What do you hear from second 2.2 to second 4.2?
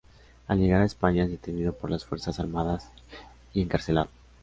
armadas y encarcelado.